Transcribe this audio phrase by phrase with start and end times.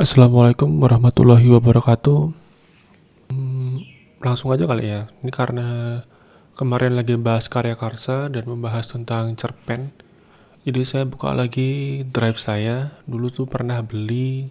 [0.00, 2.32] Assalamualaikum warahmatullahi wabarakatuh.
[3.28, 3.84] Hmm,
[4.24, 5.12] langsung aja kali ya.
[5.20, 6.00] Ini karena
[6.56, 9.92] kemarin lagi bahas karya karsa dan membahas tentang cerpen.
[10.64, 12.96] Jadi saya buka lagi drive saya.
[13.04, 14.48] Dulu tuh pernah beli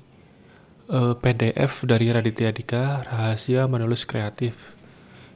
[0.86, 4.78] uh, eh, PDF dari Raditya Dika, Rahasia Menulis Kreatif.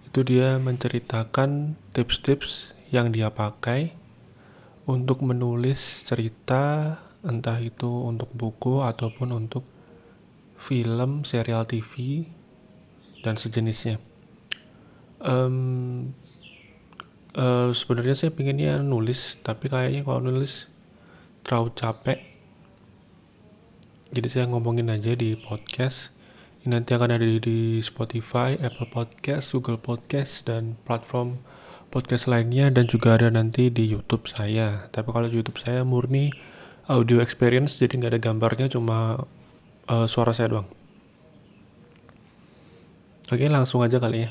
[0.05, 3.97] Itu dia menceritakan tips-tips yang dia pakai
[4.85, 9.72] untuk menulis cerita entah itu untuk buku ataupun untuk
[10.63, 12.23] film, serial TV,
[13.19, 13.99] dan sejenisnya.
[15.19, 16.15] Um,
[17.35, 20.71] uh, Sebenarnya saya pinginnya nulis, tapi kayaknya kalau nulis
[21.43, 22.19] terlalu capek.
[24.15, 26.15] Jadi saya ngomongin aja di podcast.
[26.63, 31.43] Ini nanti akan ada di, Spotify, Apple Podcast, Google Podcast, dan platform
[31.91, 34.87] podcast lainnya dan juga ada nanti di YouTube saya.
[34.95, 36.31] Tapi kalau YouTube saya murni
[36.87, 39.27] audio experience, jadi nggak ada gambarnya, cuma
[39.89, 40.67] uh, suara saya doang.
[43.31, 44.29] Oke, langsung aja kali ya.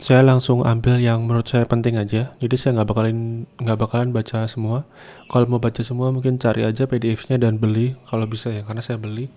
[0.00, 2.34] Saya langsung ambil yang menurut saya penting aja.
[2.42, 4.82] Jadi saya nggak bakalan nggak bakalan baca semua.
[5.30, 8.98] Kalau mau baca semua mungkin cari aja PDF-nya dan beli kalau bisa ya, karena saya
[8.98, 9.30] beli.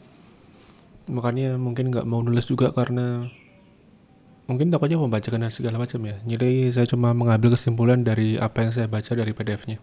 [1.12, 3.30] Makanya mungkin nggak mau nulis juga karena
[4.46, 6.20] mungkin takutnya membacakan dan segala macam ya.
[6.28, 9.80] Jadi saya cuma mengambil kesimpulan dari apa yang saya baca dari PDF-nya.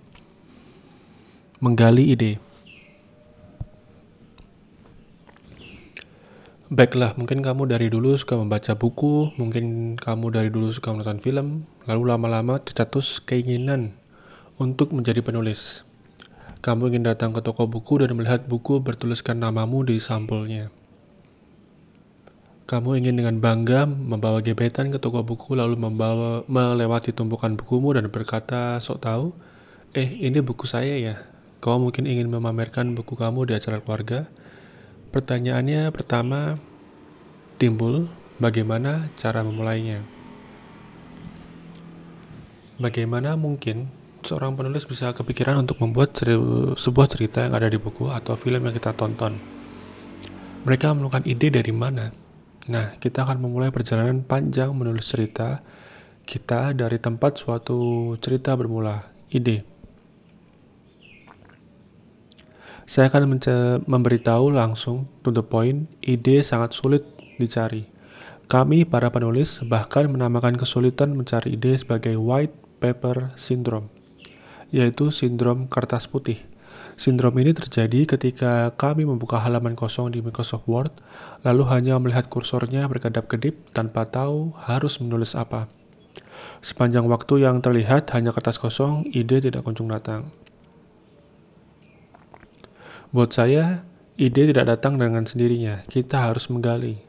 [1.60, 2.32] Menggali ide.
[6.70, 11.66] Baiklah, mungkin kamu dari dulu suka membaca buku, mungkin kamu dari dulu suka menonton film,
[11.90, 13.90] lalu lama-lama tercetus keinginan
[14.54, 15.82] untuk menjadi penulis.
[16.62, 20.70] Kamu ingin datang ke toko buku dan melihat buku bertuliskan namamu di sampulnya.
[22.70, 28.06] Kamu ingin dengan bangga membawa gebetan ke toko buku lalu membawa melewati tumpukan bukumu dan
[28.14, 29.34] berkata sok tahu,
[29.90, 31.18] eh ini buku saya ya.
[31.58, 34.30] Kau mungkin ingin memamerkan buku kamu di acara keluarga.
[35.10, 36.62] Pertanyaannya pertama
[37.58, 38.06] timbul,
[38.38, 40.06] bagaimana cara memulainya?
[42.78, 43.90] Bagaimana mungkin
[44.22, 46.38] seorang penulis bisa kepikiran untuk membuat ceri
[46.78, 49.34] sebuah cerita yang ada di buku atau film yang kita tonton?
[50.62, 52.29] Mereka menemukan ide dari mana?
[52.68, 55.64] Nah, kita akan memulai perjalanan panjang menulis cerita
[56.28, 59.64] kita dari tempat suatu cerita bermula, ide.
[62.84, 63.38] Saya akan
[63.86, 67.06] memberitahu langsung to the point, ide sangat sulit
[67.38, 67.86] dicari.
[68.50, 73.86] Kami, para penulis, bahkan menamakan kesulitan mencari ide sebagai white paper syndrome,
[74.74, 76.49] yaitu sindrom kertas putih.
[77.00, 80.92] Sindrom ini terjadi ketika kami membuka halaman kosong di Microsoft Word,
[81.40, 85.72] lalu hanya melihat kursornya berkedap-kedip tanpa tahu harus menulis apa.
[86.60, 90.28] Sepanjang waktu yang terlihat hanya kertas kosong, ide tidak kunjung datang.
[93.16, 93.80] Buat saya,
[94.20, 97.00] ide tidak datang dengan sendirinya, kita harus menggali.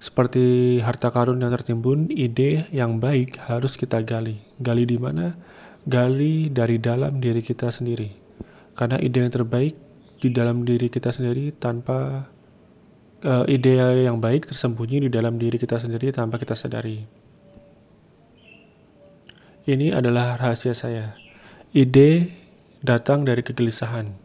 [0.00, 4.40] Seperti harta karun yang tertimbun, ide yang baik harus kita gali.
[4.64, 5.36] Gali di mana?
[5.84, 8.29] Gali dari dalam diri kita sendiri
[8.80, 9.76] karena ide yang terbaik
[10.24, 12.24] di dalam diri kita sendiri tanpa
[13.20, 17.04] uh, ide yang baik tersembunyi di dalam diri kita sendiri tanpa kita sadari.
[19.68, 21.12] Ini adalah rahasia saya.
[21.76, 22.32] Ide
[22.80, 24.16] datang dari kegelisahan.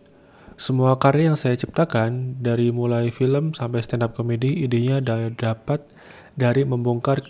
[0.56, 5.04] Semua karya yang saya ciptakan, dari mulai film sampai stand up comedy, idenya
[5.36, 5.84] dapat
[6.40, 7.28] dari membongkar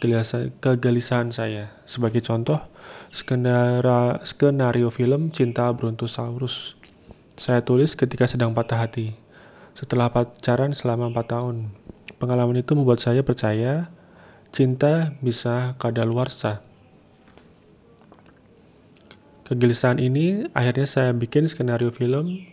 [0.62, 1.74] kegelisahan saya.
[1.90, 2.62] Sebagai contoh,
[3.10, 6.78] skenario film Cinta Brontosaurus
[7.36, 9.16] saya tulis ketika sedang patah hati.
[9.76, 11.56] Setelah pacaran selama 4 tahun.
[12.16, 13.92] Pengalaman itu membuat saya percaya
[14.56, 16.64] cinta bisa kadaluarsa.
[19.46, 22.48] Kegelisahan ini akhirnya saya bikin skenario film.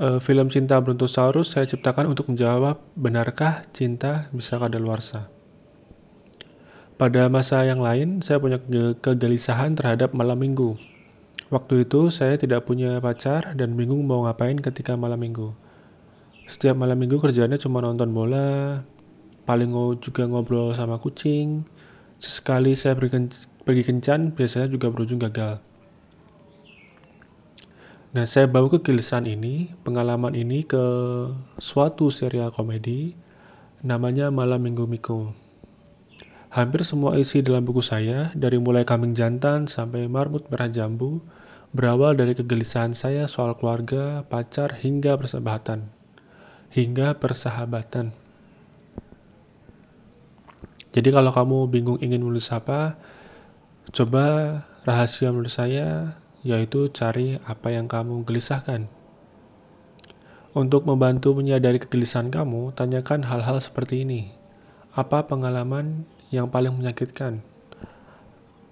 [0.00, 5.28] Uh, film Cinta Brontosaurus saya ciptakan untuk menjawab benarkah cinta bisa kadaluarsa.
[6.96, 8.60] Pada masa yang lain, saya punya
[9.00, 10.76] kegelisahan terhadap malam minggu.
[11.50, 15.50] Waktu itu saya tidak punya pacar dan bingung mau ngapain ketika malam minggu.
[16.46, 18.86] Setiap malam minggu kerjanya cuma nonton bola,
[19.50, 21.66] paling juga ngobrol sama kucing.
[22.22, 23.24] Sesekali saya pergi, ken
[23.66, 25.58] pergi kencan, biasanya juga berujung gagal.
[28.10, 30.82] Nah, saya bawa kegelisahan ini, pengalaman ini ke
[31.58, 33.14] suatu serial komedi
[33.82, 35.34] namanya Malam Minggu Miko.
[36.50, 41.22] Hampir semua isi dalam buku saya, dari mulai kambing jantan sampai marmut merah jambu,
[41.70, 45.86] berawal dari kegelisahan saya soal keluarga, pacar, hingga persahabatan.
[46.74, 48.10] Hingga persahabatan.
[50.90, 52.98] Jadi kalau kamu bingung ingin menulis apa,
[53.94, 54.24] coba
[54.82, 58.90] rahasia menurut saya yaitu cari apa yang kamu gelisahkan.
[60.50, 64.34] Untuk membantu menyadari kegelisahan kamu, tanyakan hal-hal seperti ini.
[64.90, 67.46] Apa pengalaman yang paling menyakitkan?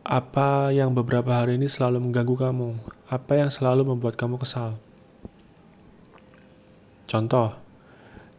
[0.09, 2.81] Apa yang beberapa hari ini selalu mengganggu kamu?
[3.13, 4.81] Apa yang selalu membuat kamu kesal?
[7.05, 7.53] Contoh,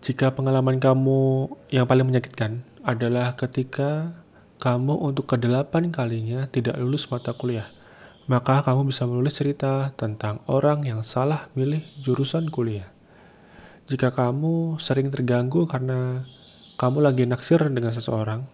[0.01, 4.18] jika pengalaman kamu yang paling menyakitkan adalah ketika
[4.57, 7.69] kamu untuk kedelapan kalinya tidak lulus mata kuliah,
[8.25, 12.89] maka kamu bisa menulis cerita tentang orang yang salah milih jurusan kuliah.
[13.86, 16.25] Jika kamu sering terganggu karena
[16.81, 18.50] kamu lagi naksir dengan seseorang,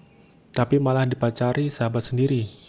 [0.52, 2.65] tapi malah dipacari sahabat sendiri,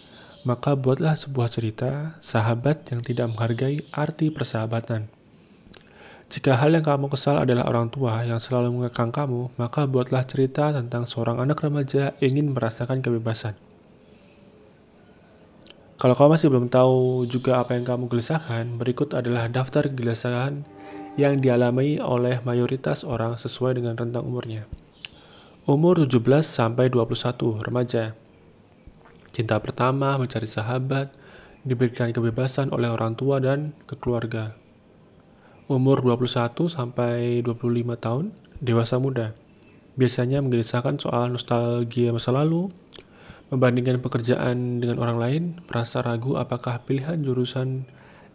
[0.46, 5.10] maka buatlah sebuah cerita sahabat yang tidak menghargai arti persahabatan.
[6.30, 10.70] Jika hal yang kamu kesal adalah orang tua yang selalu mengekang kamu, maka buatlah cerita
[10.70, 13.58] tentang seorang anak remaja ingin merasakan kebebasan.
[15.98, 20.62] Kalau kamu masih belum tahu juga apa yang kamu gelisahkan, berikut adalah daftar kegelisahan
[21.18, 24.62] yang dialami oleh mayoritas orang sesuai dengan rentang umurnya.
[25.66, 28.14] Umur 17 sampai 21 remaja.
[29.36, 31.12] Cinta pertama, mencari sahabat,
[31.60, 34.56] diberikan kebebasan oleh orang tua dan keluarga
[35.66, 38.30] umur 21 sampai 25 tahun,
[38.62, 39.34] dewasa muda.
[39.98, 42.70] Biasanya menggelisahkan soal nostalgia masa lalu,
[43.50, 47.84] membandingkan pekerjaan dengan orang lain, merasa ragu apakah pilihan jurusan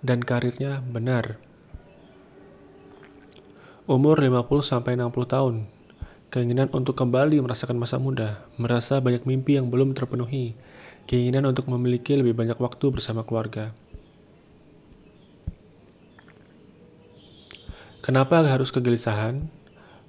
[0.03, 1.39] dan karirnya benar.
[3.87, 5.55] Umur 50 sampai 60 tahun,
[6.35, 10.53] keinginan untuk kembali merasakan masa muda, merasa banyak mimpi yang belum terpenuhi,
[11.05, 13.71] keinginan untuk memiliki lebih banyak waktu bersama keluarga.
[18.01, 19.45] Kenapa harus kegelisahan?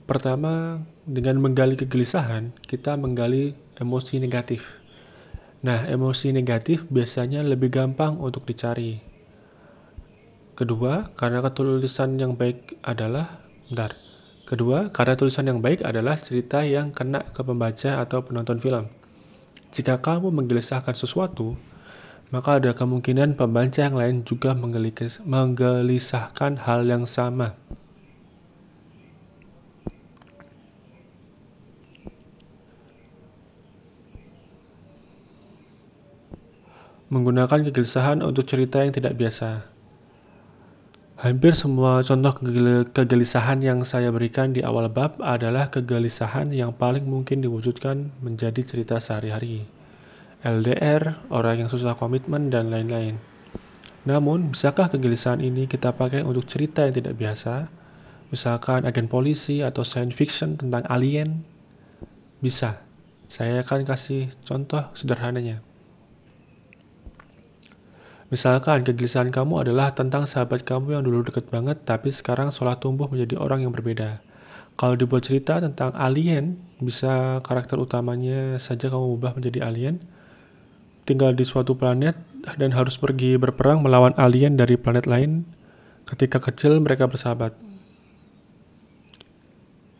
[0.08, 4.80] Pertama, dengan menggali kegelisahan, kita menggali emosi negatif.
[5.60, 8.98] Nah, emosi negatif biasanya lebih gampang untuk dicari.
[10.56, 13.94] Kedua, karena ketulisan yang baik adalah bentar.
[14.48, 19.01] Kedua, karena tulisan yang baik adalah cerita yang kena ke pembaca atau penonton film.
[19.72, 21.56] Jika kamu menggelisahkan sesuatu,
[22.28, 27.56] maka ada kemungkinan pembaca yang lain juga menggelisahkan hal yang sama.
[37.08, 39.71] Menggunakan kegelisahan untuk cerita yang tidak biasa.
[41.22, 42.34] Hampir semua contoh
[42.90, 48.98] kegelisahan yang saya berikan di awal bab adalah kegelisahan yang paling mungkin diwujudkan menjadi cerita
[48.98, 49.62] sehari-hari.
[50.42, 53.22] LDR, orang yang susah komitmen, dan lain-lain.
[54.02, 57.70] Namun, bisakah kegelisahan ini kita pakai untuk cerita yang tidak biasa?
[58.34, 61.46] Misalkan agen polisi atau science fiction tentang alien?
[62.42, 62.82] Bisa.
[63.30, 65.62] Saya akan kasih contoh sederhananya.
[68.32, 73.04] Misalkan kegelisahan kamu adalah tentang sahabat kamu yang dulu deket banget tapi sekarang seolah tumbuh
[73.12, 74.24] menjadi orang yang berbeda.
[74.80, 80.00] Kalau dibuat cerita tentang alien, bisa karakter utamanya saja kamu ubah menjadi alien,
[81.04, 82.16] tinggal di suatu planet
[82.56, 85.44] dan harus pergi berperang melawan alien dari planet lain.
[86.08, 87.52] Ketika kecil mereka bersahabat.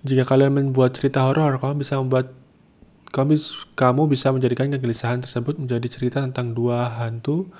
[0.08, 2.32] Jika kalian membuat cerita horor, kamu bisa membuat
[3.12, 3.37] kamu,
[3.76, 7.53] kamu bisa menjadikan kegelisahan tersebut menjadi cerita tentang dua hantu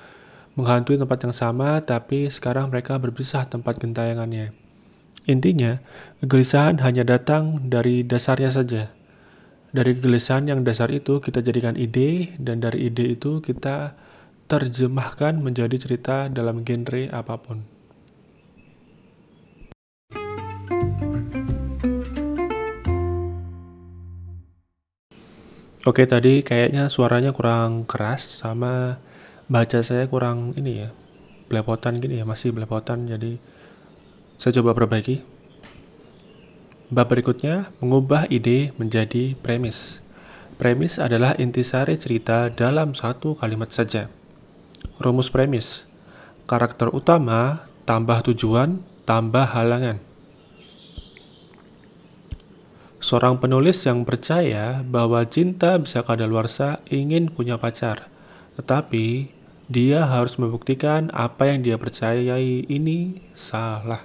[0.53, 4.53] menghantui tempat yang sama, tapi sekarang mereka berpisah tempat gentayangannya.
[5.25, 5.79] Intinya,
[6.19, 8.91] kegelisahan hanya datang dari dasarnya saja.
[9.73, 13.97] Dari kegelisahan yang dasar itu kita jadikan ide, dan dari ide itu kita
[14.45, 17.65] terjemahkan menjadi cerita dalam genre apa pun.
[25.83, 29.03] Oke, tadi kayaknya suaranya kurang keras sama
[29.53, 30.89] baca saya kurang ini ya
[31.45, 33.05] belepotan gini ya masih belepotan.
[33.05, 33.37] Jadi
[34.41, 35.21] saya coba perbaiki.
[36.89, 40.01] Bab berikutnya mengubah ide menjadi premis.
[40.57, 44.09] Premis adalah intisari cerita dalam satu kalimat saja.
[44.97, 45.85] Rumus premis
[46.49, 50.01] karakter utama tambah tujuan tambah halangan.
[53.03, 58.07] Seorang penulis yang percaya bahwa cinta bisa kadaluarsa ingin punya pacar,
[58.55, 59.32] tetapi
[59.71, 64.03] dia harus membuktikan apa yang dia percayai ini salah.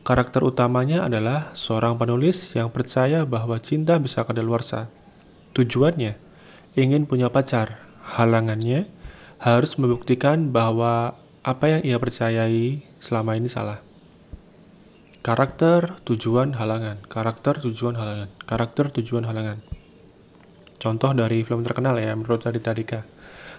[0.00, 4.88] Karakter utamanya adalah seorang penulis yang percaya bahwa cinta bisa kadaluarsa.
[5.52, 6.16] Tujuannya
[6.74, 7.84] ingin punya pacar.
[8.16, 8.88] Halangannya
[9.38, 13.84] harus membuktikan bahwa apa yang ia percayai selama ini salah.
[15.20, 17.04] Karakter, tujuan, halangan.
[17.04, 18.32] Karakter, tujuan, halangan.
[18.48, 19.60] Karakter, tujuan, halangan.
[20.80, 23.00] Contoh dari film terkenal ya menurut Raditya Dika.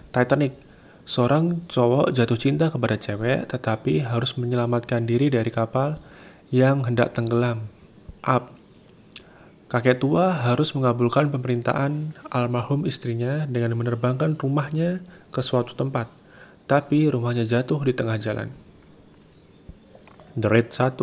[0.09, 0.70] Titanic
[1.01, 5.97] Seorang cowok jatuh cinta kepada cewek, tetapi harus menyelamatkan diri dari kapal
[6.53, 7.71] yang hendak tenggelam.
[8.21, 8.53] Up.
[9.71, 14.99] Kakek tua harus mengabulkan pemerintahan almarhum istrinya dengan menerbangkan rumahnya
[15.31, 16.11] ke suatu tempat,
[16.67, 18.51] tapi rumahnya jatuh di tengah jalan.
[20.35, 20.99] The Raid 1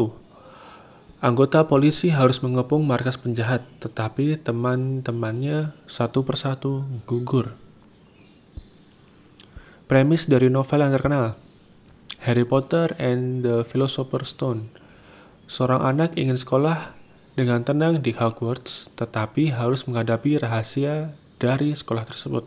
[1.19, 7.67] Anggota polisi harus mengepung markas penjahat, tetapi teman-temannya satu persatu gugur.
[9.88, 11.33] Premis dari novel yang terkenal,
[12.28, 14.68] Harry Potter and the Philosopher's Stone.
[15.49, 16.92] Seorang anak ingin sekolah
[17.33, 22.45] dengan tenang di Hogwarts, tetapi harus menghadapi rahasia dari sekolah tersebut.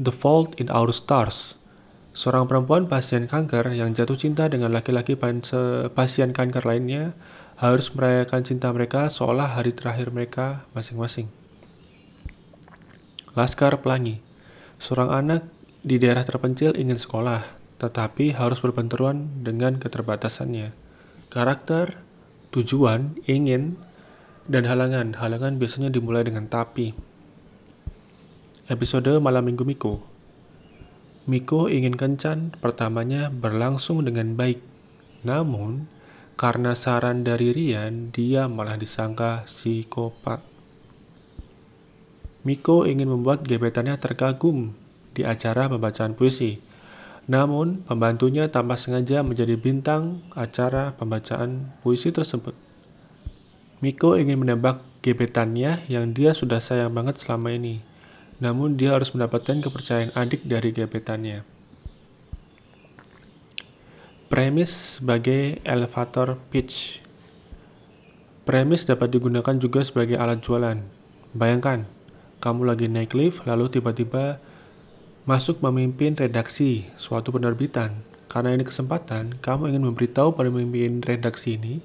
[0.00, 1.60] The Fault in Our Stars.
[2.16, 5.20] Seorang perempuan pasien kanker yang jatuh cinta dengan laki-laki
[5.92, 7.12] pasien kanker lainnya
[7.60, 11.28] harus merayakan cinta mereka seolah hari terakhir mereka masing-masing.
[13.36, 14.24] Laskar Pelangi.
[14.80, 15.57] Seorang anak
[15.88, 17.48] di daerah terpencil ingin sekolah,
[17.80, 20.76] tetapi harus berbenturan dengan keterbatasannya.
[21.32, 21.96] Karakter,
[22.52, 23.80] tujuan, ingin,
[24.44, 25.16] dan halangan.
[25.16, 26.92] Halangan biasanya dimulai dengan tapi.
[28.68, 30.04] Episode Malam Minggu Miko
[31.24, 34.60] Miko ingin kencan pertamanya berlangsung dengan baik.
[35.24, 35.88] Namun,
[36.36, 40.44] karena saran dari Rian, dia malah disangka psikopat.
[42.44, 44.76] Miko ingin membuat gebetannya terkagum
[45.18, 46.62] di acara pembacaan puisi.
[47.26, 52.54] Namun, pembantunya tanpa sengaja menjadi bintang acara pembacaan puisi tersebut.
[53.82, 57.82] Miko ingin menembak gebetannya yang dia sudah sayang banget selama ini.
[58.38, 61.42] Namun, dia harus mendapatkan kepercayaan adik dari gebetannya.
[64.30, 67.02] Premis sebagai elevator pitch.
[68.48, 70.80] Premis dapat digunakan juga sebagai alat jualan.
[71.36, 71.84] Bayangkan,
[72.40, 74.40] kamu lagi naik lift, lalu tiba-tiba
[75.28, 77.92] masuk memimpin redaksi suatu penerbitan.
[78.32, 81.84] Karena ini kesempatan, kamu ingin memberitahu pada pemimpin redaksi ini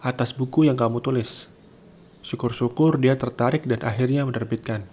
[0.00, 1.52] atas buku yang kamu tulis.
[2.24, 4.88] Syukur-syukur dia tertarik dan akhirnya menerbitkan.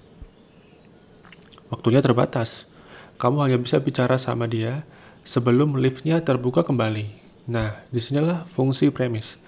[1.71, 2.67] Waktunya terbatas.
[3.15, 4.83] Kamu hanya bisa bicara sama dia
[5.23, 7.15] sebelum liftnya terbuka kembali.
[7.47, 9.39] Nah, di sinilah fungsi premis.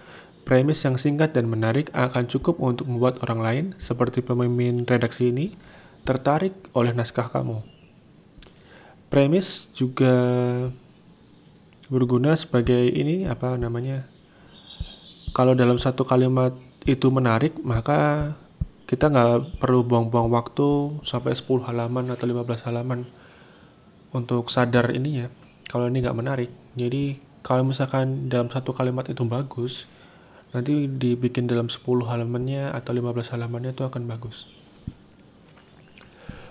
[0.48, 5.52] Premis yang singkat dan menarik akan cukup untuk membuat orang lain, seperti pemimpin redaksi ini,
[6.08, 7.77] tertarik oleh naskah kamu.
[9.08, 10.14] Premis juga
[11.88, 14.04] berguna sebagai ini apa namanya
[15.32, 16.52] kalau dalam satu kalimat
[16.84, 18.36] itu menarik maka
[18.88, 23.08] kita nggak perlu buang-buang waktu sampai 10 halaman atau 15 halaman
[24.12, 25.28] untuk sadar ini ya
[25.68, 26.52] kalau ini nggak menarik.
[26.80, 29.88] Jadi kalau misalkan dalam satu kalimat itu bagus
[30.52, 34.48] nanti dibikin dalam 10 halamannya atau 15 halamannya itu akan bagus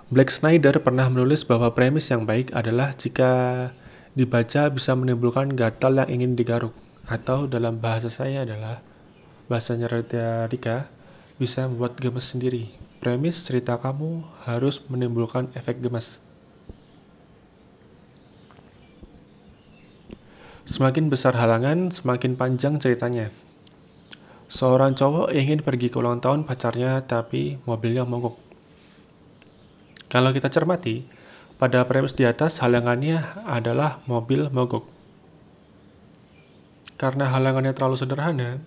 [0.06, 3.74] Black Snyder pernah menulis bahwa premis yang baik adalah jika
[4.14, 6.70] dibaca bisa menimbulkan gatal yang ingin digaruk
[7.10, 8.86] atau dalam bahasa saya adalah
[9.50, 9.90] bahasanya
[10.46, 10.86] Dika
[11.42, 12.70] bisa membuat gemes sendiri.
[13.02, 16.22] Premis cerita kamu harus menimbulkan efek gemes.
[20.70, 23.34] Semakin besar halangan, semakin panjang ceritanya.
[24.46, 28.45] Seorang cowok ingin pergi ke ulang tahun pacarnya tapi mobilnya mogok.
[30.06, 31.02] Kalau kita cermati,
[31.56, 34.86] pada premis di atas halangannya adalah mobil mogok.
[36.96, 38.62] Karena halangannya terlalu sederhana,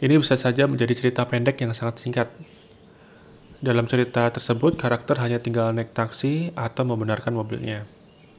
[0.00, 2.28] ini bisa saja menjadi cerita pendek yang sangat singkat.
[3.60, 7.84] Dalam cerita tersebut, karakter hanya tinggal naik taksi atau membenarkan mobilnya.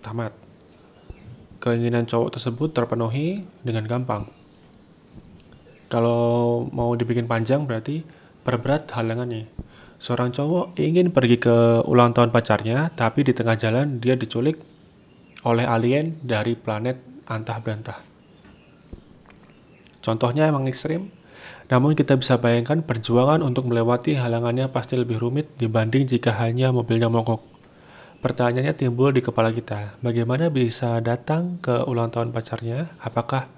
[0.02, 0.34] Tamat.
[1.62, 4.26] Keinginan cowok tersebut terpenuhi dengan gampang.
[5.94, 8.02] Kalau mau dibikin panjang berarti
[8.42, 9.48] perberat halangannya.
[10.02, 14.58] Seorang cowok ingin pergi ke ulang tahun pacarnya, tapi di tengah jalan dia diculik
[15.46, 16.98] oleh alien dari planet
[17.30, 18.02] antah berantah.
[20.02, 21.14] Contohnya emang ekstrim,
[21.70, 27.08] namun kita bisa bayangkan perjuangan untuk melewati halangannya pasti lebih rumit dibanding jika hanya mobilnya
[27.08, 27.46] mogok.
[28.22, 32.94] Pertanyaannya timbul di kepala kita, bagaimana bisa datang ke ulang tahun pacarnya?
[33.02, 33.50] Apakah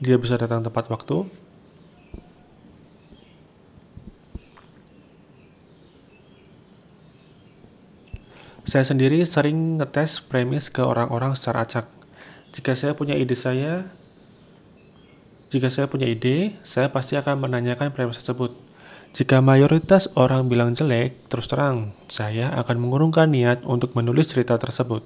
[0.00, 1.24] dia bisa datang tepat waktu?
[8.70, 11.90] Saya sendiri sering ngetes premis ke orang-orang secara acak.
[12.54, 13.90] Jika saya punya ide saya,
[15.50, 18.54] jika saya punya ide, saya pasti akan menanyakan premis tersebut.
[19.10, 25.02] Jika mayoritas orang bilang jelek, terus terang, saya akan mengurungkan niat untuk menulis cerita tersebut.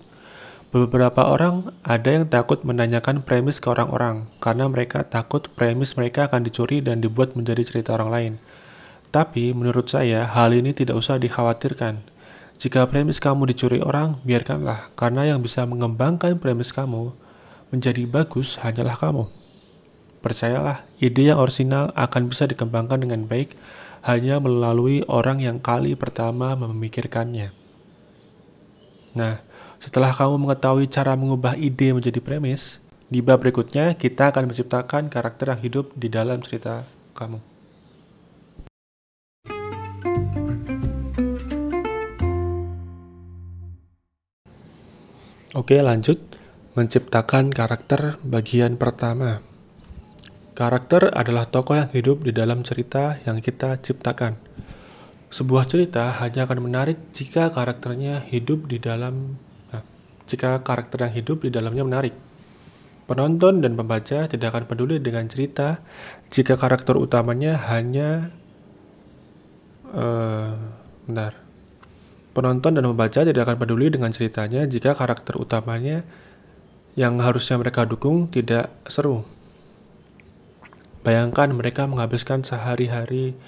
[0.68, 6.44] Beberapa orang ada yang takut menanyakan premis ke orang-orang karena mereka takut premis mereka akan
[6.44, 8.33] dicuri dan dibuat menjadi cerita orang lain.
[9.09, 12.12] Tapi menurut saya hal ini tidak usah dikhawatirkan
[12.54, 17.11] Jika premis kamu dicuri orang, biarkanlah, karena yang bisa mengembangkan premis kamu
[17.75, 19.26] menjadi bagus hanyalah kamu.
[20.23, 23.58] Percayalah, ide yang orisinal akan bisa dikembangkan dengan baik
[24.06, 27.52] hanya melalui orang yang kali pertama memikirkannya.
[29.12, 29.44] Nah,
[29.82, 32.80] setelah kamu mengetahui cara mengubah ide menjadi premis,
[33.12, 37.53] di bab berikutnya kita akan menciptakan karakter yang hidup di dalam cerita kamu.
[45.54, 46.18] Oke, lanjut.
[46.75, 49.38] Menciptakan karakter bagian pertama.
[50.58, 54.34] Karakter adalah tokoh yang hidup di dalam cerita yang kita ciptakan.
[55.30, 59.38] Sebuah cerita hanya akan menarik jika karakternya hidup di dalam
[59.70, 59.87] nah,
[60.26, 62.18] jika karakter yang hidup di dalamnya menarik.
[63.06, 65.78] Penonton dan pembaca tidak akan peduli dengan cerita
[66.34, 68.34] jika karakter utamanya hanya
[69.94, 70.58] uh,
[71.06, 71.43] benar
[72.34, 76.02] Penonton dan pembaca tidak akan peduli dengan ceritanya jika karakter utamanya
[76.98, 79.22] yang harusnya mereka dukung tidak seru.
[81.06, 83.38] Bayangkan mereka menghabiskan sehari-hari,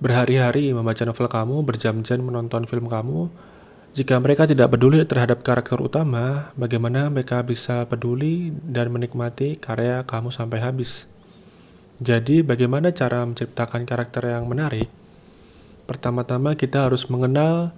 [0.00, 3.28] berhari-hari membaca novel kamu, berjam-jam menonton film kamu.
[3.94, 10.32] Jika mereka tidak peduli terhadap karakter utama, bagaimana mereka bisa peduli dan menikmati karya kamu
[10.32, 11.06] sampai habis?
[12.02, 14.90] Jadi, bagaimana cara menciptakan karakter yang menarik?
[15.86, 17.70] Pertama-tama, kita harus mengenal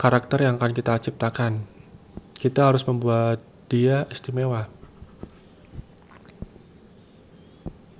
[0.00, 1.60] karakter yang akan kita ciptakan.
[2.32, 4.72] Kita harus membuat dia istimewa.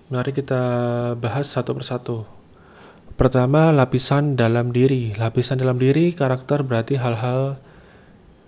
[0.09, 0.63] Mari kita
[1.21, 2.25] bahas satu persatu.
[3.21, 5.13] Pertama, lapisan dalam diri.
[5.13, 7.61] Lapisan dalam diri karakter berarti hal-hal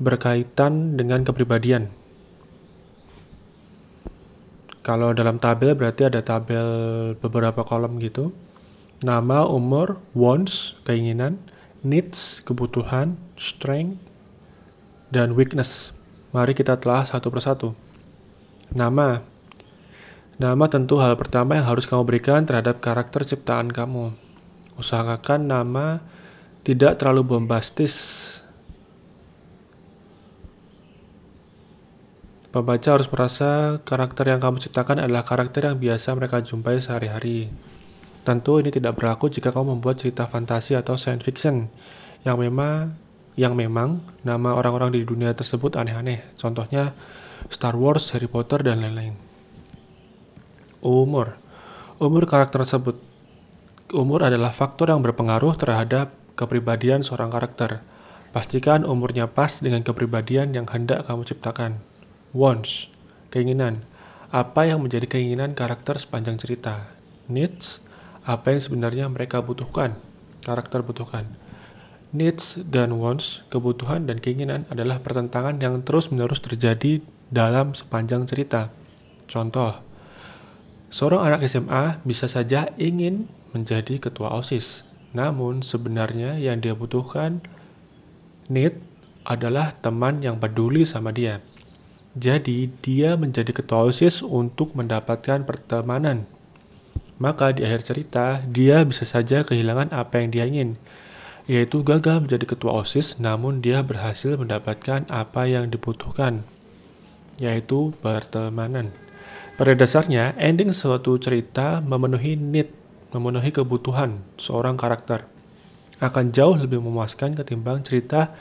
[0.00, 1.92] berkaitan dengan kepribadian.
[4.80, 6.66] Kalau dalam tabel berarti ada tabel
[7.20, 8.32] beberapa kolom gitu.
[9.04, 11.36] Nama, umur, wants, keinginan,
[11.84, 13.98] needs, kebutuhan, strength,
[15.10, 15.90] dan weakness.
[16.30, 17.74] Mari kita telah satu persatu.
[18.70, 19.20] Nama.
[20.38, 24.14] Nama tentu hal pertama yang harus kamu berikan terhadap karakter ciptaan kamu.
[24.80, 26.00] Usahakan nama
[26.62, 28.30] tidak terlalu bombastis.
[32.52, 37.48] Pembaca harus merasa karakter yang kamu ciptakan adalah karakter yang biasa mereka jumpai sehari-hari.
[38.22, 41.72] Tentu ini tidak berlaku jika kamu membuat cerita fantasi atau science fiction
[42.22, 43.01] yang memang
[43.34, 46.20] yang memang nama orang-orang di dunia tersebut aneh-aneh.
[46.36, 46.92] Contohnya
[47.48, 49.16] Star Wars, Harry Potter, dan lain-lain.
[50.84, 51.38] Umur.
[52.02, 52.98] Umur karakter tersebut.
[53.92, 57.84] Umur adalah faktor yang berpengaruh terhadap kepribadian seorang karakter.
[58.32, 61.84] Pastikan umurnya pas dengan kepribadian yang hendak kamu ciptakan.
[62.32, 62.88] Wants,
[63.28, 63.84] keinginan.
[64.32, 66.88] Apa yang menjadi keinginan karakter sepanjang cerita?
[67.28, 67.84] Needs,
[68.24, 70.00] apa yang sebenarnya mereka butuhkan,
[70.40, 71.28] karakter butuhkan.
[72.12, 77.00] Needs dan wants, kebutuhan dan keinginan adalah pertentangan yang terus-menerus terjadi
[77.32, 78.68] dalam sepanjang cerita.
[79.24, 79.80] Contoh,
[80.92, 84.84] seorang anak SMA bisa saja ingin menjadi ketua OSIS,
[85.16, 87.40] namun sebenarnya yang dia butuhkan
[88.52, 88.76] need
[89.24, 91.40] adalah teman yang peduli sama dia.
[92.12, 96.28] Jadi, dia menjadi ketua OSIS untuk mendapatkan pertemanan
[97.22, 100.74] maka di akhir cerita dia bisa saja kehilangan apa yang dia ingin,
[101.52, 106.48] yaitu gagal menjadi ketua OSIS namun dia berhasil mendapatkan apa yang dibutuhkan,
[107.36, 108.88] yaitu pertemanan.
[109.60, 112.72] Pada dasarnya, ending suatu cerita memenuhi need,
[113.12, 115.28] memenuhi kebutuhan seorang karakter
[116.00, 118.32] akan jauh lebih memuaskan ketimbang cerita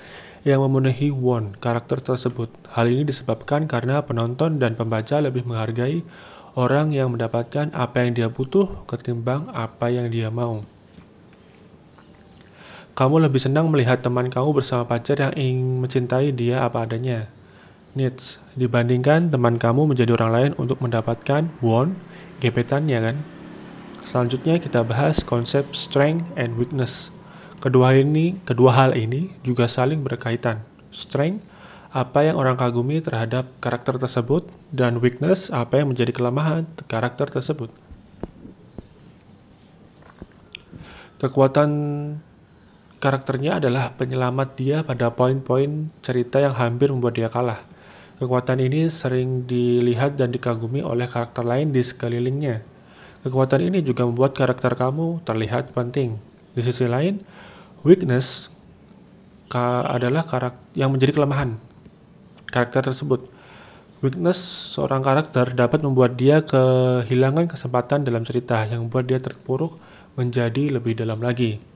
[0.48, 2.50] yang memenuhi want karakter tersebut.
[2.74, 6.02] Hal ini disebabkan karena penonton dan pembaca lebih menghargai
[6.58, 10.66] orang yang mendapatkan apa yang dia butuh ketimbang apa yang dia mau.
[12.92, 17.32] Kamu lebih senang melihat teman kamu bersama pacar yang ingin mencintai dia apa adanya.
[17.96, 21.96] Needs dibandingkan teman kamu menjadi orang lain untuk mendapatkan want,
[22.44, 23.18] gebetannya kan.
[24.04, 27.16] Selanjutnya kita bahas konsep strength and weakness.
[27.64, 30.60] Kedua ini, kedua hal ini juga saling berkaitan.
[30.92, 31.48] Strength
[31.92, 37.68] apa yang orang kagumi terhadap karakter tersebut, dan weakness, apa yang menjadi kelemahan karakter tersebut.
[41.20, 41.70] Kekuatan
[43.02, 47.66] karakternya adalah penyelamat dia pada poin-poin cerita yang hampir membuat dia kalah.
[48.22, 52.62] Kekuatan ini sering dilihat dan dikagumi oleh karakter lain di sekelilingnya.
[53.26, 56.22] Kekuatan ini juga membuat karakter kamu terlihat penting.
[56.54, 57.18] Di sisi lain,
[57.82, 58.54] weakness
[59.58, 61.58] adalah karakter yang menjadi kelemahan
[62.52, 63.26] karakter tersebut.
[64.04, 64.38] Weakness
[64.78, 69.80] seorang karakter dapat membuat dia kehilangan kesempatan dalam cerita yang membuat dia terpuruk
[70.20, 71.71] menjadi lebih dalam lagi.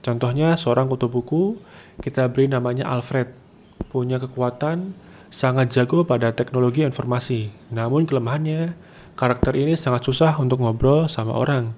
[0.00, 1.58] Contohnya seorang kutu buku,
[1.98, 3.34] kita beri namanya Alfred.
[3.90, 4.94] Punya kekuatan,
[5.28, 7.50] sangat jago pada teknologi informasi.
[7.74, 8.76] Namun kelemahannya,
[9.18, 11.74] karakter ini sangat susah untuk ngobrol sama orang.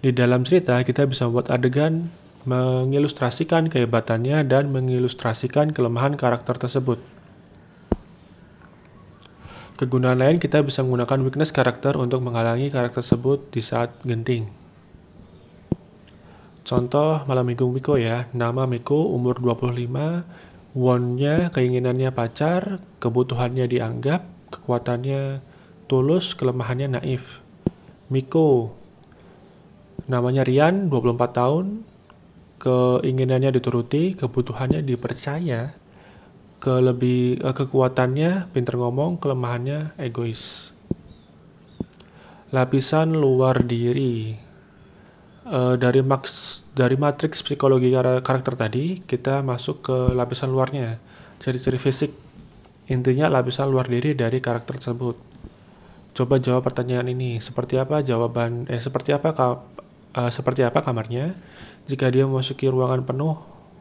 [0.00, 2.08] Di dalam cerita, kita bisa membuat adegan
[2.46, 7.02] mengilustrasikan kehebatannya dan mengilustrasikan kelemahan karakter tersebut.
[9.76, 14.48] Kegunaan lain kita bisa menggunakan weakness karakter untuk menghalangi karakter tersebut di saat genting.
[16.66, 20.26] Contoh malam minggu Miko ya, nama Miko umur 25,
[20.74, 25.46] wonnya keinginannya pacar, kebutuhannya dianggap, kekuatannya
[25.86, 27.38] tulus, kelemahannya naif.
[28.10, 28.74] Miko,
[30.10, 31.66] namanya Rian, 24 tahun,
[32.58, 35.70] keinginannya dituruti, kebutuhannya dipercaya,
[36.58, 40.74] ke lebih uh, kekuatannya pinter ngomong, kelemahannya egois.
[42.50, 44.45] Lapisan luar diri.
[45.46, 50.98] Uh, dari max dari matriks psikologi karakter tadi, kita masuk ke lapisan luarnya.
[51.38, 52.10] Ciri-ciri fisik.
[52.90, 55.14] Intinya lapisan luar diri dari karakter tersebut.
[56.18, 57.38] Coba jawab pertanyaan ini.
[57.38, 59.30] Seperti apa jawaban eh seperti apa
[60.16, 61.36] uh, seperti apa kamarnya
[61.86, 63.36] jika dia memasuki ruangan penuh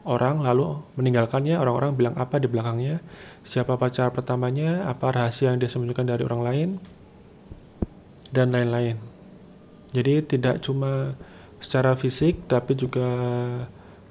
[0.06, 3.02] orang lalu meninggalkannya orang-orang bilang apa di belakangnya
[3.42, 6.70] siapa pacar pertamanya apa rahasia yang dia sembunyikan dari orang lain
[8.30, 9.02] dan lain-lain
[9.98, 11.18] jadi tidak cuma
[11.60, 13.08] secara fisik tapi juga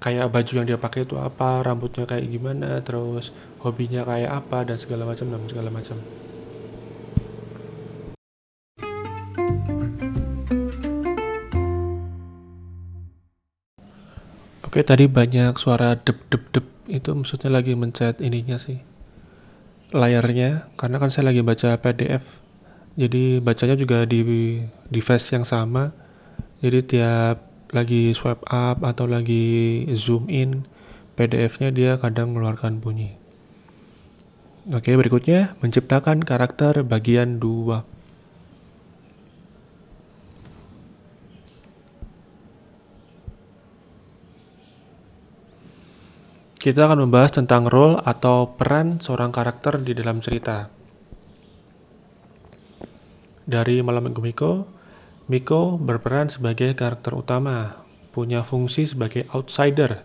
[0.00, 3.33] kayak baju yang dia pakai itu apa rambutnya kayak gimana terus
[3.64, 5.96] hobinya kayak apa dan segala macam dan segala macam.
[14.74, 18.83] Oke tadi banyak suara dep dep dep itu maksudnya lagi mencet ininya sih
[19.94, 22.42] layarnya karena kan saya lagi baca PDF
[22.98, 24.20] jadi bacanya juga di
[24.90, 25.94] device yang sama
[26.64, 27.37] jadi tiap
[27.77, 30.64] lagi swipe up atau lagi zoom in
[31.12, 33.20] PDF-nya dia kadang mengeluarkan bunyi
[34.72, 37.85] Oke berikutnya menciptakan karakter bagian 2
[46.64, 50.72] Kita akan membahas tentang role atau peran seorang karakter di dalam cerita.
[53.44, 54.24] Dari Malam Minggu
[55.24, 57.80] Miko, berperan sebagai karakter utama,
[58.12, 60.04] punya fungsi sebagai outsider,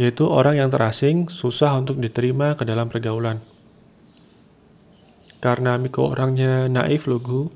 [0.00, 3.36] yaitu orang yang terasing, susah untuk diterima ke dalam pergaulan.
[5.44, 7.52] Karena Miko orangnya naif lugu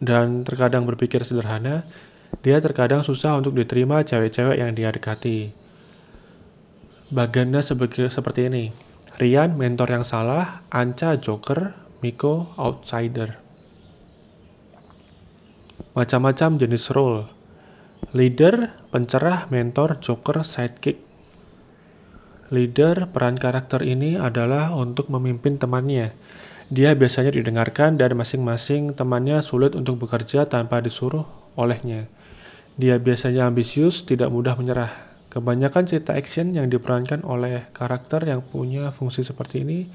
[0.00, 1.84] dan terkadang berpikir sederhana,
[2.40, 5.52] dia terkadang susah untuk diterima cewek-cewek yang dia dekati.
[7.12, 8.72] Bagannya seperti ini.
[9.20, 13.41] Rian mentor yang salah, Anca joker, Miko outsider.
[15.92, 17.28] Macam-macam jenis role.
[18.16, 21.04] Leader, pencerah, mentor, joker, sidekick.
[22.48, 26.16] Leader, peran karakter ini adalah untuk memimpin temannya.
[26.72, 31.28] Dia biasanya didengarkan dan masing-masing temannya sulit untuk bekerja tanpa disuruh
[31.60, 32.08] olehnya.
[32.80, 34.88] Dia biasanya ambisius, tidak mudah menyerah.
[35.28, 39.92] Kebanyakan cerita action yang diperankan oleh karakter yang punya fungsi seperti ini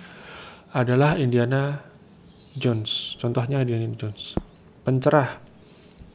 [0.78, 1.82] adalah Indiana
[2.54, 3.18] Jones.
[3.18, 4.38] Contohnya Indiana Jones.
[4.86, 5.47] Pencerah.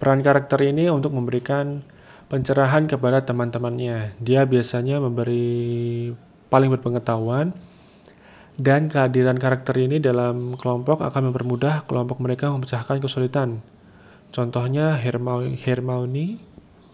[0.03, 1.79] Peran karakter ini untuk memberikan
[2.27, 4.19] pencerahan kepada teman-temannya.
[4.19, 6.11] Dia biasanya memberi
[6.51, 7.55] paling berpengetahuan
[8.59, 13.63] dan kehadiran karakter ini dalam kelompok akan mempermudah kelompok mereka memecahkan kesulitan.
[14.35, 16.43] Contohnya Hermione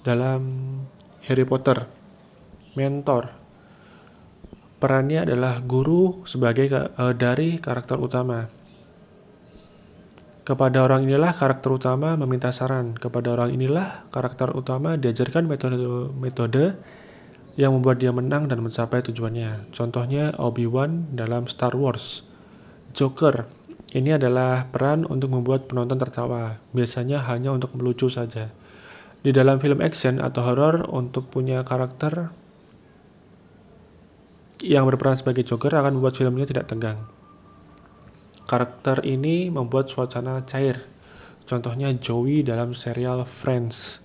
[0.04, 0.42] dalam
[1.24, 1.88] Harry Potter
[2.76, 3.32] mentor.
[4.84, 8.67] Perannya adalah guru sebagai uh, dari karakter utama.
[10.48, 12.96] Kepada orang inilah karakter utama meminta saran.
[12.96, 16.80] Kepada orang inilah karakter utama diajarkan metode-metode
[17.60, 19.68] yang membuat dia menang dan mencapai tujuannya.
[19.76, 22.24] Contohnya Obi-Wan dalam Star Wars.
[22.96, 23.44] Joker,
[23.92, 28.48] ini adalah peran untuk membuat penonton tertawa, biasanya hanya untuk melucu saja.
[29.20, 32.32] Di dalam film action atau horror untuk punya karakter
[34.64, 37.17] yang berperan sebagai Joker akan membuat filmnya tidak tegang.
[38.48, 40.80] Karakter ini membuat suasana cair.
[41.44, 44.00] Contohnya Joey dalam serial Friends.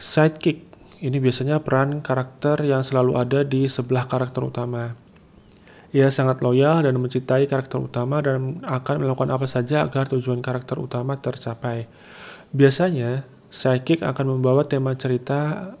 [0.00, 0.64] Sidekick
[1.04, 4.96] ini biasanya peran karakter yang selalu ada di sebelah karakter utama.
[5.92, 10.80] Ia sangat loyal dan mencintai karakter utama dan akan melakukan apa saja agar tujuan karakter
[10.80, 11.84] utama tercapai.
[12.56, 15.76] Biasanya, sidekick akan membawa tema cerita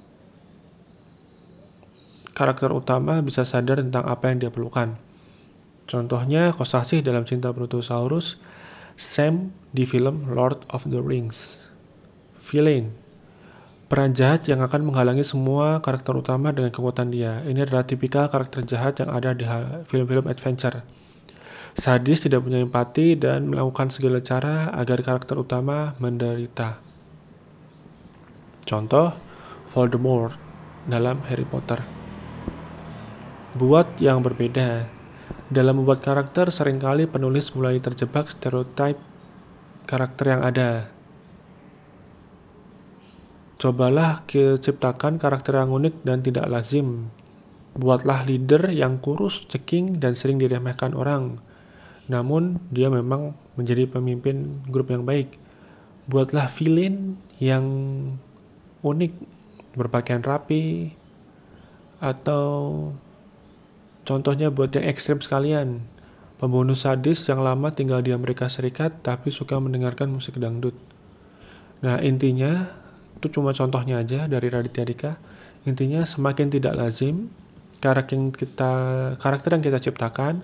[2.36, 5.11] karakter utama bisa sadar tentang apa yang dia perlukan.
[5.92, 8.40] Contohnya Kosasih dalam Cinta Brontosaurus,
[8.96, 11.60] Sam di film Lord of the Rings.
[12.48, 13.02] Villain
[13.92, 17.44] peran jahat yang akan menghalangi semua karakter utama dengan kekuatan dia.
[17.44, 19.44] Ini adalah tipikal karakter jahat yang ada di
[19.84, 20.80] film-film adventure.
[21.76, 26.80] Sadis tidak punya empati dan melakukan segala cara agar karakter utama menderita.
[28.64, 29.12] Contoh,
[29.76, 30.40] Voldemort
[30.88, 31.84] dalam Harry Potter.
[33.60, 35.01] Buat yang berbeda.
[35.52, 38.96] Dalam membuat karakter, sering kali penulis mulai terjebak stereotip
[39.84, 40.88] karakter yang ada.
[43.60, 47.12] Cobalah ciptakan karakter yang unik dan tidak lazim.
[47.76, 51.36] Buatlah leader yang kurus, ceking, dan sering diremehkan orang.
[52.08, 55.36] Namun, dia memang menjadi pemimpin grup yang baik.
[56.08, 57.68] Buatlah villain yang
[58.80, 59.12] unik,
[59.76, 60.96] berpakaian rapi,
[62.00, 62.48] atau
[64.02, 65.82] Contohnya buat yang ekstrim sekalian,
[66.42, 70.74] pembunuh sadis yang lama tinggal di Amerika Serikat tapi suka mendengarkan musik dangdut.
[71.86, 72.66] Nah intinya,
[73.18, 75.12] itu cuma contohnya aja dari Raditya Dika.
[75.62, 77.30] Intinya semakin tidak lazim
[77.82, 78.72] karakter yang kita
[79.18, 80.42] karakter yang kita ciptakan,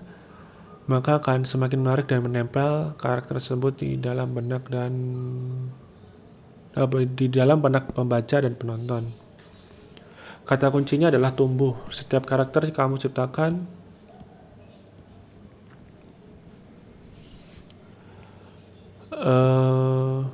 [0.91, 4.91] maka akan semakin menarik dan menempel karakter tersebut di dalam benak dan
[7.15, 9.28] di dalam benak pembaca dan penonton.
[10.49, 11.77] Kata kuncinya adalah tumbuh.
[11.93, 13.69] Setiap karakter yang kamu ciptakan
[19.13, 20.25] uh,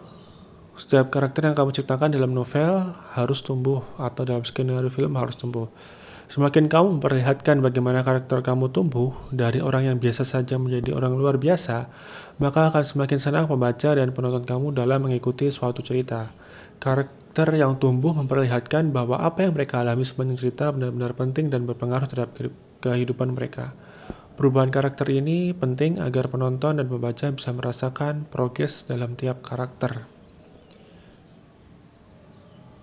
[0.79, 5.67] setiap karakter yang kamu ciptakan dalam novel harus tumbuh atau dalam skenario film harus tumbuh.
[6.31, 11.37] Semakin kamu memperlihatkan bagaimana karakter kamu tumbuh dari orang yang biasa saja menjadi orang luar
[11.37, 11.85] biasa,
[12.41, 16.25] maka akan semakin senang pembaca dan penonton kamu dalam mengikuti suatu cerita.
[16.79, 22.07] Karakter yang tumbuh memperlihatkan bahwa apa yang mereka alami sepanjang cerita benar-benar penting dan berpengaruh
[22.07, 22.37] terhadap
[22.79, 23.73] kehidupan mereka.
[24.35, 30.03] Perubahan karakter ini penting agar penonton dan pembaca bisa merasakan progres dalam tiap karakter.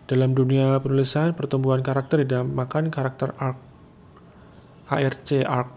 [0.09, 3.61] Dalam dunia penulisan, pertumbuhan karakter dinamakan karakter arc.
[4.89, 5.73] ARC arc.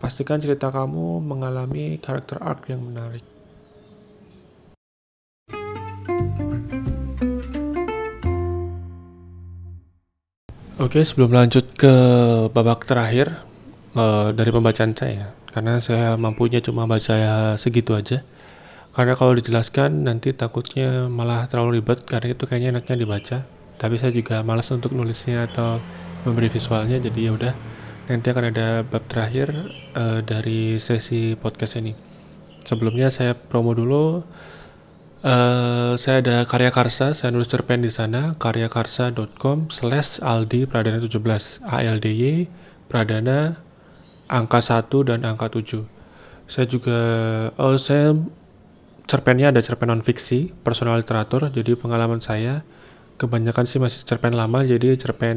[0.00, 3.39] Pastikan cerita kamu mengalami karakter arc yang menarik.
[10.80, 11.92] Oke, sebelum lanjut ke
[12.56, 13.44] babak terakhir
[13.92, 18.24] uh, dari pembacaan saya, karena saya mampunya cuma baca segitu aja.
[18.96, 23.44] Karena kalau dijelaskan nanti takutnya malah terlalu ribet, karena itu kayaknya enaknya dibaca.
[23.76, 25.84] Tapi saya juga malas untuk nulisnya atau
[26.24, 27.54] memberi visualnya, jadi ya udah.
[28.08, 29.52] Nanti akan ada bab terakhir
[29.92, 31.92] uh, dari sesi podcast ini.
[32.64, 34.24] Sebelumnya saya promo dulu
[35.20, 41.60] Uh, saya ada karya karsa, saya nulis cerpen di sana, karyakarsa.com slash aldi pradana 17,
[41.60, 42.48] ALDY,
[42.88, 43.60] pradana,
[44.32, 45.84] angka 1 dan angka 7.
[46.48, 47.00] Saya juga,
[47.60, 48.16] oh saya
[49.04, 52.64] cerpennya ada cerpen non fiksi, personal literatur, jadi pengalaman saya
[53.20, 55.36] kebanyakan sih masih cerpen lama, jadi cerpen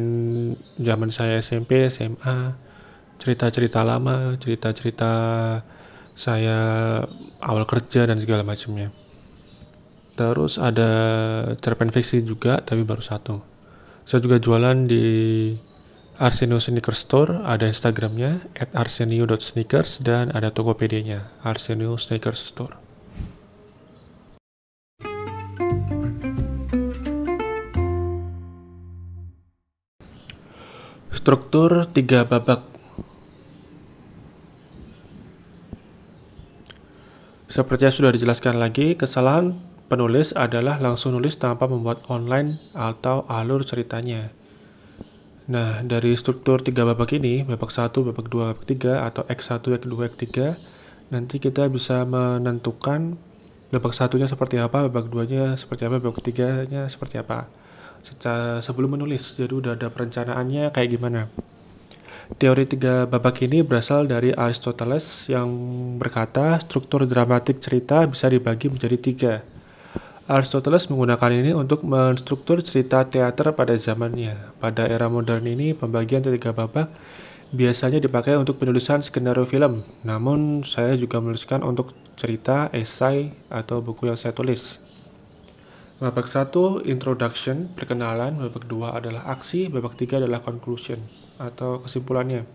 [0.79, 2.55] zaman saya SMP, SMA,
[3.19, 5.11] cerita-cerita lama, cerita-cerita
[6.15, 6.57] saya
[7.43, 9.02] awal kerja dan segala macamnya.
[10.13, 10.91] Terus ada
[11.57, 13.41] cerpen fiksi juga, tapi baru satu.
[14.05, 15.05] Saya juga jualan di
[16.21, 22.77] Arsenio Sneaker Store, ada Instagramnya at arsenio.sneakers dan ada Tokopedia-nya, Arsenio Sneakers Store.
[31.09, 32.73] Struktur tiga babak
[37.53, 39.53] Seperti yang sudah dijelaskan lagi, kesalahan
[39.93, 44.33] Penulis adalah langsung nulis tanpa membuat online atau alur ceritanya.
[45.45, 49.93] Nah, dari struktur tiga babak ini, babak 1, babak 2, babak 3, atau X1, X2,
[50.09, 50.25] X3,
[51.13, 53.21] nanti kita bisa menentukan
[53.69, 57.45] babak satunya seperti apa, babak 2-nya seperti apa, babak 3-nya seperti apa.
[58.01, 61.29] Secara sebelum menulis, jadi udah ada perencanaannya kayak gimana.
[62.41, 65.53] Teori tiga babak ini berasal dari Aristoteles yang
[66.01, 69.33] berkata struktur dramatik cerita bisa dibagi menjadi tiga,
[70.23, 74.55] Aristoteles menggunakan ini untuk menstruktur cerita teater pada zamannya.
[74.55, 76.87] Pada era modern ini, pembagian tiga babak
[77.51, 79.83] biasanya dipakai untuk penulisan skenario film.
[80.07, 84.79] Namun, saya juga menuliskan untuk cerita, esai, atau buku yang saya tulis.
[85.99, 88.39] Babak 1, introduction, perkenalan.
[88.39, 89.67] Babak 2 adalah aksi.
[89.67, 91.03] Babak 3 adalah conclusion,
[91.35, 92.47] atau kesimpulannya.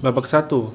[0.00, 0.72] Babak 1,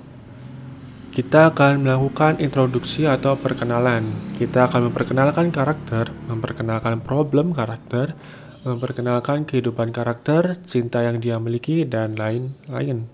[1.18, 4.06] kita akan melakukan introduksi atau perkenalan.
[4.38, 8.14] Kita akan memperkenalkan karakter, memperkenalkan problem karakter,
[8.62, 13.10] memperkenalkan kehidupan karakter, cinta yang dia miliki, dan lain-lain.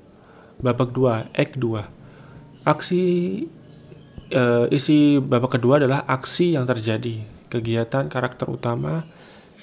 [0.59, 2.67] Babak 2, Act 2.
[2.67, 3.03] Aksi
[4.35, 7.31] uh, isi babak kedua adalah aksi yang terjadi.
[7.53, 9.05] kegiatan karakter utama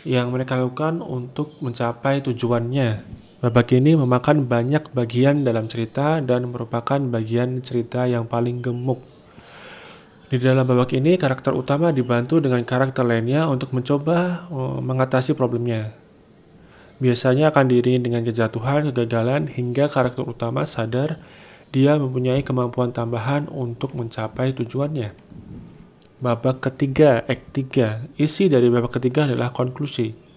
[0.06, 3.02] yang mereka lakukan untuk mencapai tujuannya.
[3.40, 9.00] Babak ini memakan banyak bagian dalam cerita dan merupakan bagian cerita yang paling gemuk.
[10.28, 15.96] Di dalam babak ini, karakter utama dibantu dengan karakter lainnya untuk mencoba oh, mengatasi problemnya.
[17.00, 21.16] Biasanya akan diiringi dengan kejatuhan, kegagalan, hingga karakter utama sadar
[21.72, 25.16] dia mempunyai kemampuan tambahan untuk mencapai tujuannya.
[26.20, 28.20] Babak ketiga, Act 3.
[28.20, 30.29] Isi dari babak ketiga adalah konklusi.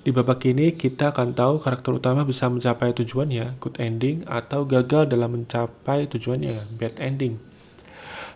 [0.00, 5.12] Di babak ini, kita akan tahu karakter utama bisa mencapai tujuannya, good ending, atau gagal
[5.12, 7.36] dalam mencapai tujuannya, bad ending.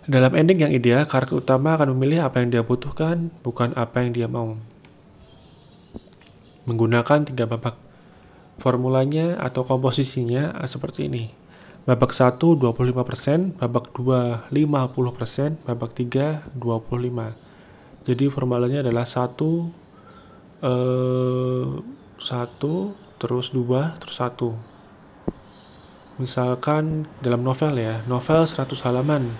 [0.05, 4.13] Dalam ending yang ideal, karakter utama akan memilih apa yang dia butuhkan, bukan apa yang
[4.13, 4.61] dia mau.
[6.69, 7.81] Menggunakan tiga babak.
[8.61, 11.33] Formulanya atau komposisinya seperti ini.
[11.89, 17.33] Babak 1 25%, babak 2 50%, babak 3 25.
[18.05, 19.84] Jadi formulanya adalah 1
[20.63, 21.67] eh
[22.19, 22.21] 1
[23.19, 24.55] terus 2 terus 1.
[26.23, 29.35] Misalkan dalam novel ya, novel 100 halaman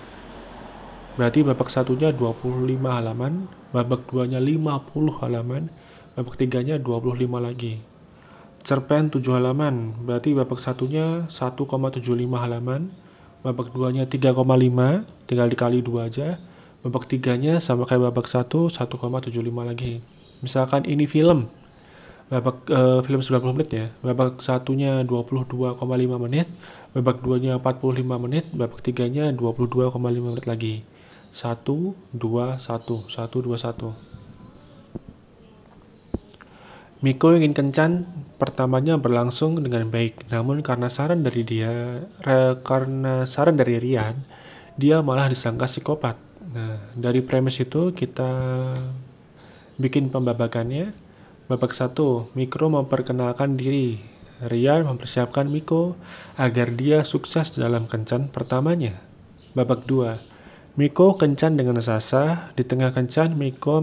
[1.15, 5.71] Berarti babak satunya 25 halaman, babak duanya 50 halaman,
[6.11, 7.79] babak tiganya 25 lagi.
[8.59, 12.03] Cerpen 7 halaman, berarti babak satunya 1,75
[12.35, 12.91] halaman,
[13.47, 16.35] babak duanya 3,5, tinggal dikali 2 aja.
[16.83, 20.03] Babak tiganya sama kayak babak 1, 1,75 lagi.
[20.45, 21.49] Misalkan ini film,
[22.29, 23.85] babak uh, film 90 menit ya.
[24.05, 25.81] Babak satunya 22,5
[26.21, 26.45] menit,
[26.93, 30.85] babak duanya 45 menit, babak tiganya 22,5 menit lagi
[31.35, 33.91] satu dua satu satu dua satu
[37.03, 38.07] Miko ingin kencan
[38.41, 44.25] pertamanya berlangsung dengan baik, namun karena saran dari dia, re, karena saran dari Rian,
[44.73, 46.17] dia malah disangka psikopat.
[46.55, 48.31] Nah, dari premis itu kita
[49.75, 50.91] bikin pembabakannya.
[51.45, 54.01] Babak satu, Mikro memperkenalkan diri.
[54.35, 55.95] Rian mempersiapkan Miko
[56.35, 58.99] agar dia sukses dalam kencan pertamanya.
[59.55, 60.19] Babak dua,
[60.75, 62.51] Miko kencan dengan Sasa.
[62.51, 63.79] Di tengah kencan, Miko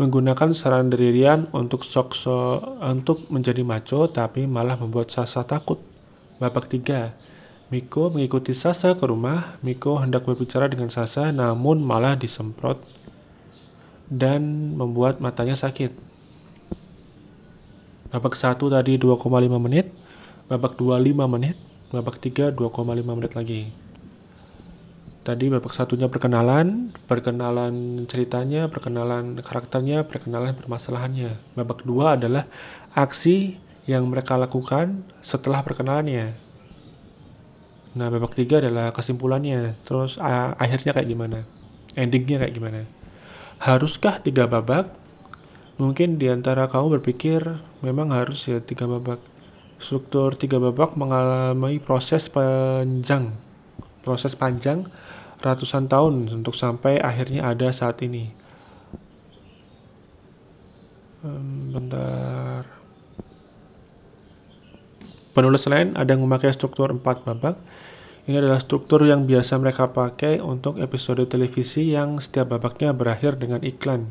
[0.00, 5.78] menggunakan saran dari Rian untuk sok so untuk menjadi maco, tapi malah membuat Sasa takut.
[6.42, 7.14] Babak 3.
[7.70, 9.62] Miko mengikuti Sasa ke rumah.
[9.62, 12.82] Miko hendak berbicara dengan Sasa, namun malah disemprot
[14.08, 15.94] dan membuat matanya sakit.
[18.14, 19.90] Babak 1 tadi 2,5 menit,
[20.46, 21.58] babak 2 5 menit,
[21.90, 23.74] babak 3 2,5 menit lagi.
[25.24, 31.56] Tadi babak satunya perkenalan, perkenalan ceritanya, perkenalan karakternya, perkenalan permasalahannya.
[31.56, 32.44] Babak dua adalah
[32.92, 33.56] aksi
[33.88, 36.36] yang mereka lakukan setelah perkenalannya.
[37.96, 39.80] Nah, babak tiga adalah kesimpulannya.
[39.88, 40.20] Terus
[40.60, 41.48] akhirnya kayak gimana?
[41.96, 42.84] Endingnya kayak gimana?
[43.64, 44.92] Haruskah tiga babak?
[45.80, 47.40] Mungkin di antara kamu berpikir
[47.80, 49.24] memang harus ya tiga babak.
[49.80, 53.32] Struktur tiga babak mengalami proses panjang
[54.04, 54.84] proses panjang
[55.40, 58.44] ratusan tahun untuk sampai akhirnya ada saat ini.
[61.72, 62.68] bentar.
[65.32, 67.56] Penulis lain ada yang memakai struktur 4 babak.
[68.24, 73.60] Ini adalah struktur yang biasa mereka pakai untuk episode televisi yang setiap babaknya berakhir dengan
[73.60, 74.08] iklan.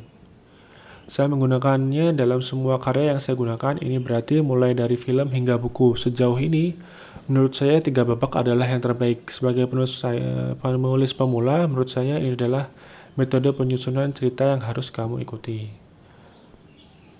[1.09, 3.81] Saya menggunakannya dalam semua karya yang saya gunakan.
[3.81, 5.97] Ini berarti mulai dari film hingga buku.
[5.97, 6.77] Sejauh ini,
[7.23, 9.31] Menurut saya tiga babak adalah yang terbaik.
[9.31, 12.67] Sebagai penulis saya penulis pemula, menurut saya ini adalah
[13.15, 15.71] metode penyusunan cerita yang harus kamu ikuti.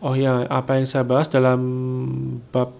[0.04, 1.64] Oh ya, apa yang saya bahas dalam
[2.52, 2.76] bab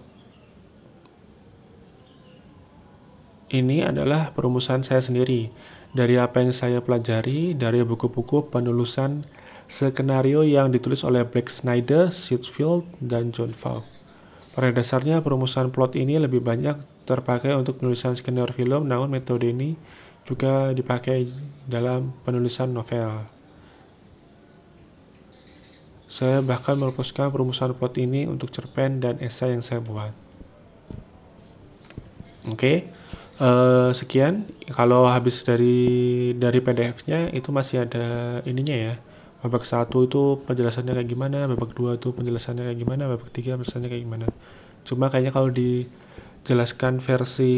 [3.54, 5.54] ini adalah perumusan saya sendiri
[5.94, 9.22] dari apa yang saya pelajari dari buku-buku penulisan
[9.70, 13.86] skenario yang ditulis oleh Blake Snyder, Sitfield, dan John Falk.
[14.54, 19.78] Pada dasarnya perumusan plot ini lebih banyak terpakai untuk penulisan skenario film, namun metode ini
[20.26, 21.30] juga dipakai
[21.66, 23.26] dalam penulisan novel.
[26.14, 30.14] Saya bahkan merumuskan perumusan plot ini untuk cerpen dan esai yang saya buat.
[32.46, 32.76] Oke, okay.
[33.40, 34.46] Eh, sekian.
[34.70, 38.94] Kalau habis dari dari PDF-nya itu masih ada ininya ya.
[39.44, 43.88] Babak satu itu penjelasannya kayak gimana, babak dua itu penjelasannya kayak gimana, babak tiga penjelasannya
[43.92, 44.26] kayak gimana.
[44.88, 45.84] Cuma kayaknya kalau di
[46.44, 47.52] jelaskan versi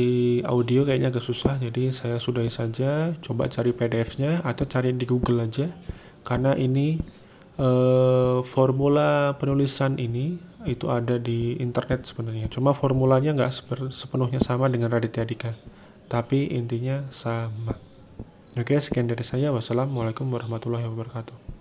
[0.47, 5.43] audio kayaknya agak susah jadi saya sudahi saja coba cari pdf-nya atau cari di google
[5.43, 5.67] aja
[6.23, 7.03] karena ini
[7.59, 12.51] uh, formula penulisan ini itu ada di internet sebenarnya.
[12.53, 13.53] Cuma formulanya nggak
[13.95, 15.57] sepenuhnya sama dengan Raditya Dika.
[16.07, 17.79] Tapi intinya sama.
[18.59, 19.51] Oke sekian dari saya.
[19.55, 21.56] Wassalamualaikum warahmatullahi wabarakatuh